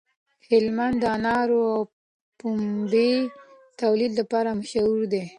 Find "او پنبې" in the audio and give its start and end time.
1.75-3.11